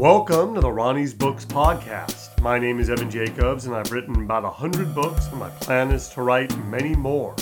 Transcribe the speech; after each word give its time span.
Welcome 0.00 0.54
to 0.54 0.62
the 0.62 0.72
Ronnie's 0.72 1.12
Books 1.12 1.44
podcast. 1.44 2.40
My 2.40 2.58
name 2.58 2.80
is 2.80 2.88
Evan 2.88 3.10
Jacobs, 3.10 3.66
and 3.66 3.74
I've 3.74 3.92
written 3.92 4.22
about 4.22 4.44
100 4.44 4.94
books, 4.94 5.26
and 5.26 5.38
my 5.38 5.50
plan 5.50 5.92
is 5.92 6.08
to 6.14 6.22
write 6.22 6.56
many 6.68 6.94
more. 6.94 7.36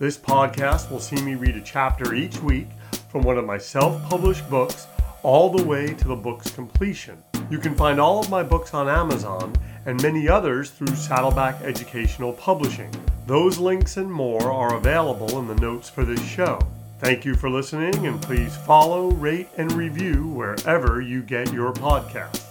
This 0.00 0.18
podcast 0.18 0.90
will 0.90 0.98
see 0.98 1.22
me 1.22 1.36
read 1.36 1.54
a 1.54 1.60
chapter 1.60 2.12
each 2.12 2.42
week 2.42 2.66
from 3.08 3.22
one 3.22 3.38
of 3.38 3.44
my 3.44 3.56
self 3.56 4.02
published 4.08 4.50
books 4.50 4.88
all 5.22 5.48
the 5.48 5.62
way 5.62 5.94
to 5.94 6.08
the 6.08 6.16
book's 6.16 6.50
completion. 6.50 7.22
You 7.48 7.58
can 7.58 7.76
find 7.76 8.00
all 8.00 8.18
of 8.18 8.28
my 8.28 8.42
books 8.42 8.74
on 8.74 8.88
Amazon 8.88 9.54
and 9.86 10.02
many 10.02 10.28
others 10.28 10.72
through 10.72 10.96
Saddleback 10.96 11.62
Educational 11.62 12.32
Publishing. 12.32 12.90
Those 13.28 13.58
links 13.58 13.96
and 13.96 14.12
more 14.12 14.50
are 14.50 14.74
available 14.74 15.38
in 15.38 15.46
the 15.46 15.54
notes 15.54 15.88
for 15.88 16.04
this 16.04 16.24
show. 16.26 16.58
Thank 17.02 17.24
you 17.24 17.34
for 17.34 17.50
listening, 17.50 18.06
and 18.06 18.22
please 18.22 18.56
follow, 18.56 19.10
rate, 19.10 19.48
and 19.56 19.72
review 19.72 20.28
wherever 20.28 21.00
you 21.00 21.20
get 21.20 21.52
your 21.52 21.72
podcasts. 21.72 22.46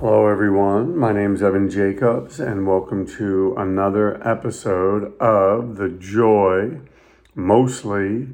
Hello, 0.00 0.26
everyone. 0.26 0.96
My 0.96 1.12
name 1.12 1.34
is 1.34 1.42
Evan 1.42 1.68
Jacobs, 1.68 2.40
and 2.40 2.66
welcome 2.66 3.06
to 3.18 3.54
another 3.58 4.26
episode 4.26 5.14
of 5.20 5.76
The 5.76 5.90
Joy, 5.90 6.80
mostly 7.34 8.28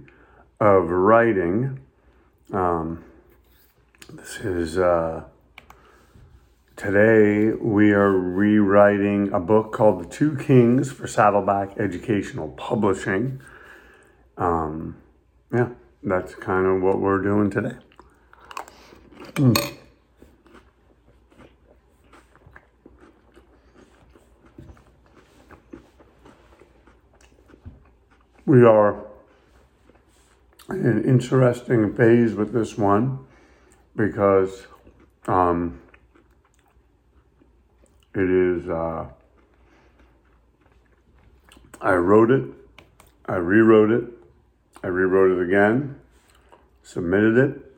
of 0.60 0.88
writing. 0.88 1.80
Um, 2.52 3.02
this 4.08 4.38
is 4.38 4.78
uh, 4.78 5.24
Today, 6.80 7.52
we 7.60 7.92
are 7.92 8.10
rewriting 8.10 9.30
a 9.34 9.38
book 9.38 9.70
called 9.70 10.02
The 10.02 10.08
Two 10.08 10.34
Kings 10.34 10.90
for 10.90 11.06
Saddleback 11.06 11.76
Educational 11.78 12.48
Publishing. 12.52 13.42
Um, 14.38 14.96
yeah, 15.52 15.68
that's 16.02 16.34
kind 16.36 16.64
of 16.66 16.80
what 16.80 16.98
we're 16.98 17.20
doing 17.20 17.50
today. 17.50 17.76
Mm. 19.34 19.76
We 28.46 28.64
are 28.64 29.04
in 30.70 30.86
an 30.86 31.04
interesting 31.04 31.94
phase 31.94 32.32
with 32.32 32.54
this 32.54 32.78
one 32.78 33.18
because 33.94 34.66
um, 35.26 35.78
it 38.14 38.30
is, 38.30 38.68
uh, 38.68 39.06
I 41.80 41.94
wrote 41.94 42.30
it, 42.30 42.44
I 43.26 43.36
rewrote 43.36 43.90
it, 43.90 44.04
I 44.82 44.88
rewrote 44.88 45.38
it 45.38 45.44
again, 45.44 46.00
submitted 46.82 47.36
it, 47.38 47.74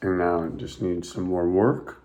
and 0.00 0.18
now 0.18 0.44
it 0.44 0.56
just 0.56 0.82
needs 0.82 1.12
some 1.12 1.24
more 1.24 1.48
work, 1.48 2.02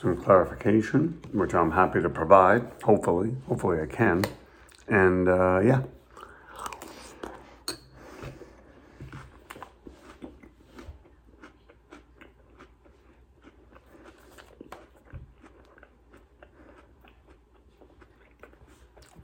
some 0.00 0.16
clarification, 0.16 1.20
which 1.32 1.54
I'm 1.54 1.70
happy 1.70 2.02
to 2.02 2.10
provide, 2.10 2.68
hopefully, 2.82 3.36
hopefully 3.46 3.80
I 3.80 3.86
can. 3.86 4.24
And 4.88 5.28
uh, 5.28 5.60
yeah. 5.60 5.82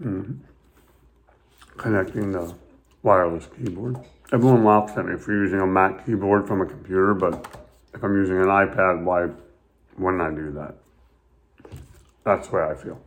Mm-hmm. 0.03 0.33
Connecting 1.77 2.33
the 2.33 2.55
wireless 3.03 3.49
keyboard. 3.57 3.97
Everyone 4.33 4.65
laughs 4.65 4.97
at 4.97 5.07
me 5.07 5.17
for 5.17 5.33
using 5.33 5.61
a 5.61 5.67
Mac 5.67 6.05
keyboard 6.05 6.47
from 6.47 6.61
a 6.61 6.67
computer, 6.67 7.15
but 7.15 7.47
if 7.95 8.03
I'm 8.03 8.15
using 8.17 8.37
an 8.39 8.47
iPad, 8.47 9.03
why 9.05 9.29
wouldn't 9.97 10.23
I 10.23 10.31
do 10.31 10.51
that? 10.53 10.75
That's 12.25 12.49
the 12.49 12.57
way 12.57 12.63
I 12.63 12.75
feel. 12.75 13.01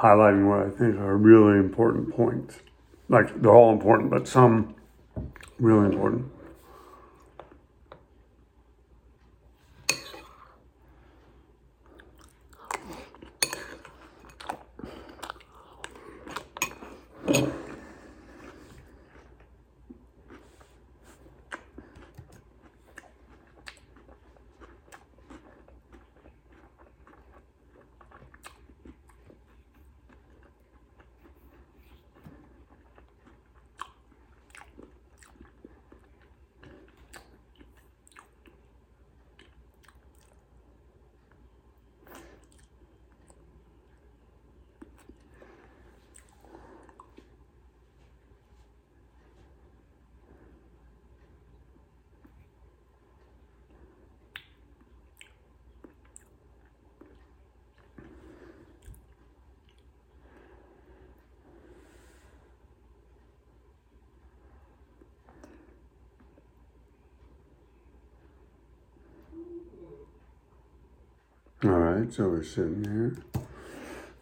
Highlighting 0.00 0.48
what 0.48 0.66
I 0.66 0.70
think 0.70 0.98
are 0.98 1.16
really 1.16 1.58
important 1.58 2.14
points. 2.14 2.60
Like 3.08 3.42
they're 3.42 3.54
all 3.54 3.72
important, 3.72 4.10
but 4.10 4.26
some 4.26 4.74
really 5.58 5.86
important. 5.86 6.30
All 71.62 71.70
right, 71.72 72.10
so 72.10 72.26
we're 72.26 72.42
sitting 72.42 72.84
here. 72.84 73.16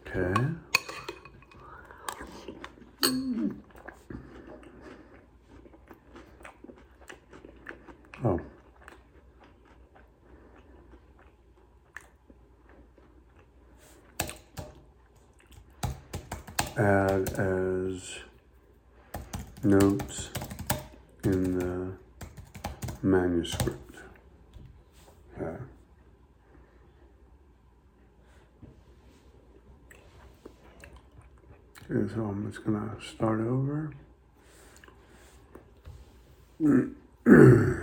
Okay. 0.08 0.34
Oh. 8.24 8.40
add 16.76 17.28
as 17.38 18.18
notes 19.64 20.30
in 21.24 21.58
the 21.58 21.92
manuscript. 23.02 23.96
Okay. 25.40 25.56
So 32.14 32.24
I'm 32.24 32.50
just 32.50 32.64
gonna 32.64 32.96
start 33.02 33.40
over. 33.40 33.92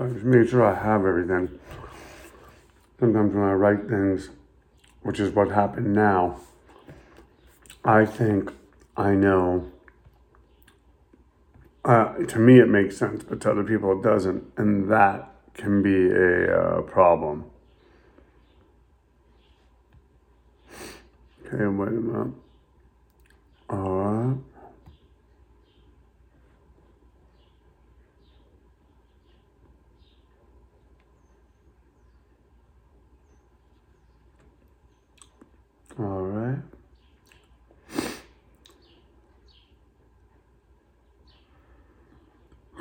I 0.00 0.06
just 0.06 0.24
make 0.24 0.48
sure 0.48 0.64
I 0.64 0.82
have 0.82 1.04
everything. 1.04 1.60
Sometimes 2.98 3.34
when 3.34 3.44
I 3.44 3.52
write 3.52 3.86
things, 3.86 4.30
which 5.02 5.20
is 5.20 5.34
what 5.34 5.50
happened 5.50 5.92
now, 5.92 6.40
I 7.84 8.06
think 8.06 8.50
I 8.96 9.14
know. 9.14 9.70
Uh, 11.84 12.14
to 12.14 12.38
me, 12.38 12.60
it 12.60 12.68
makes 12.68 12.96
sense, 12.96 13.22
but 13.24 13.42
to 13.42 13.50
other 13.50 13.62
people, 13.62 13.92
it 13.92 14.02
doesn't. 14.02 14.44
And 14.56 14.90
that 14.90 15.32
can 15.52 15.82
be 15.82 16.08
a 16.10 16.78
uh, 16.78 16.80
problem. 16.82 17.44
Okay, 21.46 21.66
wait 21.66 21.88
a 21.88 21.90
minute. 21.90 22.34
All 23.68 23.90
right. 23.90 24.49
All 36.00 36.22
right. 36.22 36.58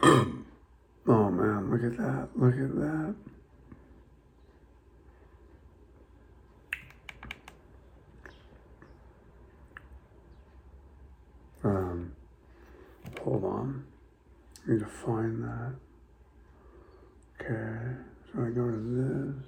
oh 0.04 1.30
man, 1.30 1.69
look 1.69 1.83
at 1.83 1.98
that. 1.98 2.30
Look 2.38 2.54
at 2.54 2.75
that. 2.75 3.16
Um, 11.65 12.13
hold 13.22 13.44
on. 13.44 13.86
I 14.65 14.72
need 14.72 14.80
to 14.80 14.86
find 14.86 15.44
that. 15.44 15.75
Okay, 17.42 17.98
so 18.31 18.42
I 18.44 18.50
go 18.51 18.72
to 18.72 18.77
this. 18.77 19.45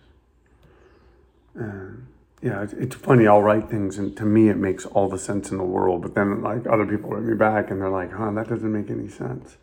And 1.56 2.08
yeah, 2.42 2.66
it's, 2.72 2.96
funny. 2.96 3.28
I'll 3.28 3.42
write 3.42 3.70
things, 3.70 3.98
and 4.00 4.18
to 4.18 4.26
me, 4.26 4.50
it 4.50 4.58
makes 4.58 4.86
all 4.86 5.08
the 5.08 5.20
sense 5.20 5.52
in 5.52 5.58
the 5.58 5.64
world. 5.64 6.02
But 6.02 6.16
then, 6.16 6.42
like 6.42 6.66
other 6.68 6.86
people 6.86 7.12
write 7.12 7.24
me 7.24 7.36
back, 7.36 7.70
and 7.70 7.80
they're 7.80 7.90
like, 7.90 8.12
"Huh, 8.12 8.32
that 8.32 8.50
doesn't 8.50 8.72
make 8.72 8.90
any 8.90 9.10
sense." 9.10 9.58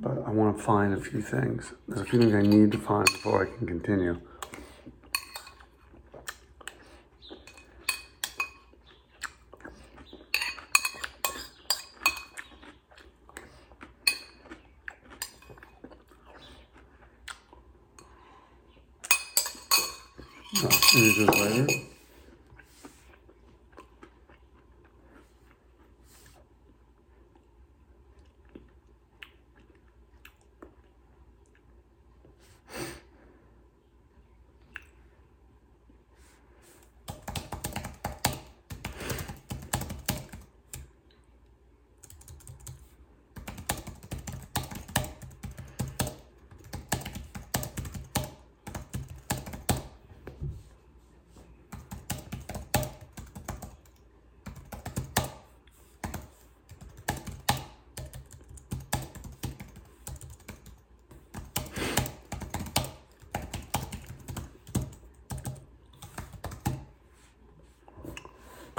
But 0.00 0.22
I 0.26 0.30
want 0.30 0.56
to 0.56 0.62
find 0.62 0.94
a 0.94 1.00
few 1.00 1.20
things. 1.20 1.74
There's 1.86 2.00
a 2.00 2.04
few 2.04 2.20
things 2.20 2.34
I 2.34 2.40
need 2.40 2.72
to 2.72 2.78
find 2.78 3.04
before 3.04 3.42
I 3.46 3.56
can 3.56 3.66
continue. 3.66 4.18
Oh, 20.54 20.68
this 20.92 21.18
later. 21.40 21.91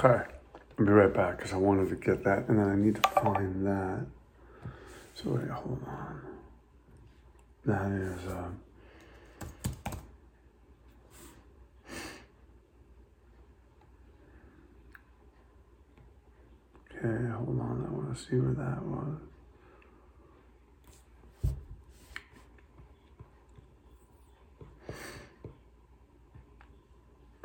Okay. 0.04 0.24
I'll 0.78 0.84
be 0.86 0.92
right 0.92 1.12
back 1.14 1.38
because 1.38 1.52
I 1.52 1.56
wanted 1.56 1.88
to 1.90 1.96
get 1.96 2.24
that 2.24 2.48
and 2.48 2.58
then 2.58 2.68
I 2.68 2.76
need 2.76 2.96
to 3.02 3.10
find 3.10 3.66
that. 3.66 4.06
So 5.14 5.30
wait, 5.30 5.48
hold 5.48 5.80
on. 5.86 6.20
That 7.64 7.92
is. 7.92 8.26
Uh, 8.26 8.48
Okay, 16.96 17.28
hold 17.32 17.60
on. 17.60 17.84
I 17.86 17.92
want 17.92 18.16
to 18.16 18.22
see 18.22 18.36
where 18.36 18.54
that 18.54 18.82
was. 18.82 19.18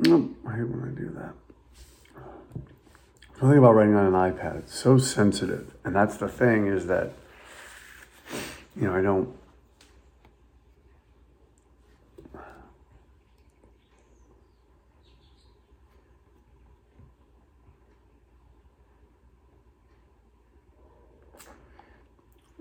Nope, 0.00 0.30
I 0.48 0.56
hate 0.56 0.62
when 0.68 0.88
I 0.88 0.98
do 0.98 1.10
that. 1.18 1.49
Something 3.40 3.56
about 3.56 3.74
writing 3.74 3.94
on 3.94 4.04
an 4.04 4.12
iPad, 4.12 4.58
it's 4.58 4.78
so 4.78 4.98
sensitive. 4.98 5.72
And 5.82 5.96
that's 5.96 6.18
the 6.18 6.28
thing 6.28 6.66
is 6.66 6.88
that, 6.88 7.12
you 8.76 8.86
know, 8.86 8.94
I 8.94 9.00
don't. 9.00 9.34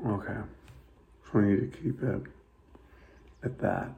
Okay. 0.07 0.37
So 1.29 1.39
I 1.39 1.41
need 1.41 1.73
to 1.73 1.77
keep 1.77 2.01
it 2.01 2.21
at 3.43 3.59
that. 3.59 3.89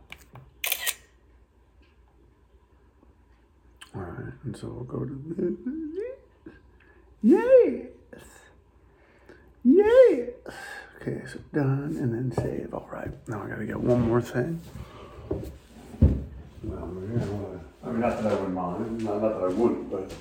All 3.93 4.01
right, 4.01 4.33
and 4.45 4.57
so 4.57 4.67
we'll 4.67 4.83
go 4.85 5.05
to 5.05 5.35
this. 5.37 6.00
Yes. 7.23 7.87
Yes. 9.63 10.29
Okay, 11.01 11.21
so 11.31 11.39
done 11.53 11.97
and 11.99 12.13
then 12.13 12.31
save. 12.35 12.73
All 12.73 12.87
right, 12.91 13.11
now 13.27 13.43
I 13.43 13.47
gotta 13.47 13.65
get 13.65 13.79
one 13.79 14.01
more 14.01 14.21
thing. 14.21 14.59
Well, 16.63 16.83
I 17.83 17.87
mean, 17.89 17.99
not 17.99 18.21
that 18.21 18.31
I 18.31 18.35
wouldn't 18.35 18.53
mind, 18.53 19.03
not, 19.03 19.21
not 19.21 19.39
that 19.39 19.43
I 19.43 19.47
wouldn't, 19.47 19.89
but. 19.91 20.11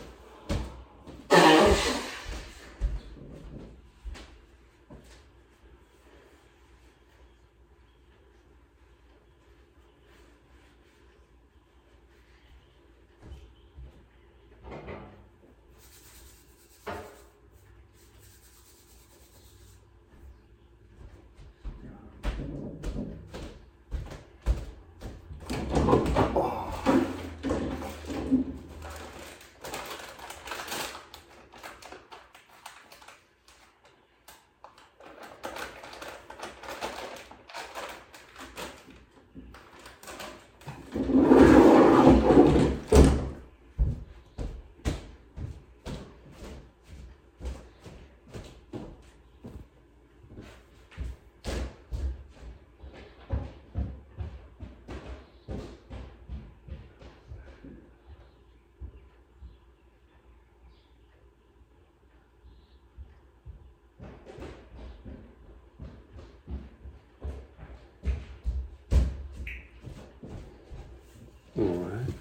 All 71.61 71.67
right. 71.67 72.15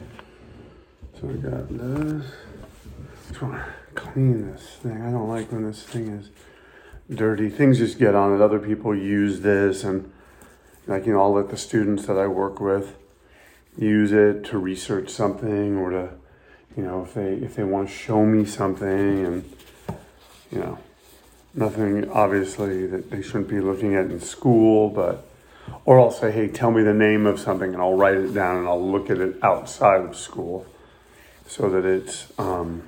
So 1.17 1.27
we 1.27 1.35
got 1.35 1.69
this. 1.69 2.25
Just 3.29 3.41
want 3.41 3.53
to 3.53 3.65
clean 3.95 4.51
this 4.51 4.75
thing. 4.83 5.01
I 5.01 5.11
don't 5.11 5.29
like 5.29 5.49
when 5.49 5.63
this 5.63 5.81
thing 5.83 6.09
is 6.09 6.29
dirty. 7.15 7.49
Things 7.49 7.77
just 7.77 7.97
get 7.97 8.15
on 8.15 8.35
it. 8.35 8.41
Other 8.41 8.59
people 8.59 8.93
use 8.93 9.39
this, 9.39 9.85
and 9.85 10.11
like 10.87 11.05
you 11.05 11.13
know, 11.13 11.21
I'll 11.21 11.33
let 11.33 11.51
the 11.51 11.55
students 11.55 12.05
that 12.07 12.17
I 12.17 12.27
work 12.27 12.59
with 12.59 12.97
use 13.77 14.11
it 14.11 14.43
to 14.45 14.57
research 14.57 15.09
something 15.09 15.77
or 15.77 15.91
to, 15.91 16.09
you 16.75 16.83
know, 16.83 17.03
if 17.03 17.13
they 17.13 17.35
if 17.35 17.55
they 17.55 17.63
want 17.63 17.87
to 17.87 17.95
show 17.95 18.25
me 18.25 18.43
something, 18.43 19.25
and 19.25 19.53
you 20.51 20.59
know, 20.59 20.79
nothing 21.53 22.09
obviously 22.09 22.87
that 22.87 23.09
they 23.09 23.21
shouldn't 23.21 23.47
be 23.47 23.61
looking 23.61 23.95
at 23.95 24.07
in 24.07 24.19
school, 24.19 24.89
but 24.89 25.28
or 25.85 25.99
I'll 25.99 26.11
say, 26.11 26.31
hey, 26.31 26.47
tell 26.47 26.71
me 26.71 26.83
the 26.83 26.93
name 26.93 27.25
of 27.25 27.39
something 27.39 27.73
and 27.73 27.81
I'll 27.81 27.95
write 27.95 28.15
it 28.15 28.33
down 28.33 28.57
and 28.57 28.67
I'll 28.67 28.91
look 28.91 29.09
at 29.09 29.19
it 29.19 29.43
outside 29.43 30.01
of 30.01 30.15
school 30.15 30.65
so 31.47 31.69
that 31.69 31.85
it's, 31.85 32.31
um, 32.37 32.87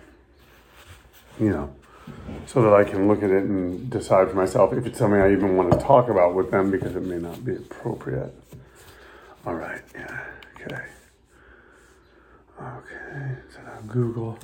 you 1.40 1.50
know, 1.50 1.74
so 2.46 2.62
that 2.62 2.74
I 2.74 2.84
can 2.84 3.08
look 3.08 3.24
at 3.24 3.30
it 3.30 3.44
and 3.44 3.90
decide 3.90 4.30
for 4.30 4.36
myself 4.36 4.74
if 4.74 4.86
it's 4.86 5.00
something 5.00 5.20
I 5.20 5.32
even 5.32 5.56
want 5.56 5.72
to 5.72 5.80
talk 5.80 6.10
about 6.10 6.36
with 6.36 6.52
them 6.52 6.72
because 6.72 6.96
it 6.96 7.04
may 7.04 7.18
not 7.18 7.44
be 7.44 7.56
appropriate. 7.56 8.34
All 9.46 9.56
right, 9.56 9.82
yeah, 9.96 10.24
okay. 10.56 10.84
Okay, 12.62 13.36
so 13.52 13.62
now 13.64 13.80
Google. 13.88 14.38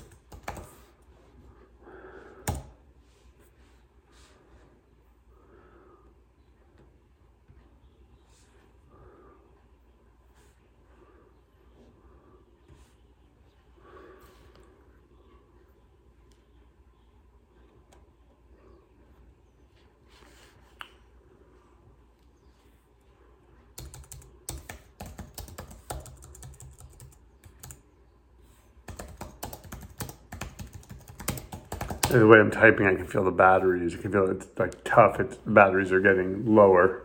The 32.09 32.25
way 32.25 32.39
I'm 32.39 32.51
typing, 32.51 32.87
I 32.87 32.95
can 32.95 33.05
feel 33.05 33.25
the 33.25 33.31
batteries. 33.31 33.91
You 33.91 33.99
can 33.99 34.13
feel 34.13 34.31
it's 34.31 34.47
like 34.57 34.83
tough. 34.85 35.19
It's 35.19 35.35
the 35.37 35.51
batteries 35.51 35.91
are 35.91 35.99
getting 35.99 36.55
lower. 36.55 37.03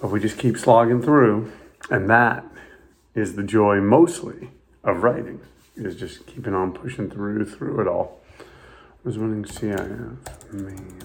But 0.00 0.10
we 0.10 0.20
just 0.20 0.38
keep 0.38 0.58
slogging 0.58 1.00
through, 1.00 1.50
and 1.90 2.08
that 2.10 2.44
is 3.14 3.34
the 3.34 3.42
joy 3.42 3.80
mostly 3.80 4.50
of 4.84 5.02
writing. 5.02 5.40
Is 5.74 5.96
just 5.96 6.26
keeping 6.26 6.54
on 6.54 6.72
pushing 6.72 7.08
through 7.08 7.46
through 7.46 7.80
it 7.80 7.88
all. 7.88 8.20
I 8.40 8.44
Was 9.04 9.16
winning 9.16 9.44
CIF 9.44 10.52
main 10.52 10.98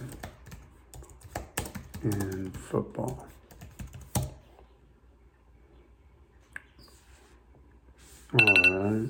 in 2.03 2.51
football. 2.51 3.27
All 8.33 8.73
right. 8.73 9.09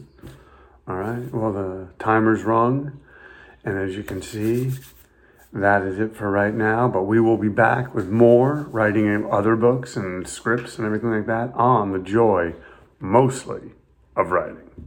All 0.88 0.96
right. 0.96 1.34
Well, 1.34 1.54
the 1.54 1.88
timer's 1.98 2.44
rung. 2.44 3.00
And 3.64 3.78
as 3.78 3.96
you 3.96 4.04
can 4.04 4.22
see, 4.22 4.72
that 5.54 5.84
is 5.84 6.00
it 6.00 6.16
for 6.16 6.30
right 6.30 6.54
now. 6.54 6.88
But 6.88 7.04
we 7.04 7.20
will 7.20 7.38
be 7.38 7.50
back 7.50 7.94
with 7.94 8.10
more 8.10 8.68
writing 8.72 9.08
other 9.32 9.56
books 9.56 9.96
and 9.96 10.28
scripts 10.28 10.78
and 10.78 10.86
everything 10.86 11.12
like 11.12 11.28
that 11.28 11.54
on 11.54 11.92
the 11.92 12.00
joy, 12.00 12.56
mostly, 13.00 13.72
of 14.16 14.32
writing. 14.32 14.83